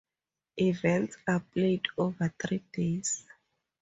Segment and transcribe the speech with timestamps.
[0.59, 3.23] Events are played over three days.